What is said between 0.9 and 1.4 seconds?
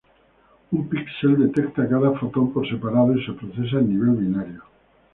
píxel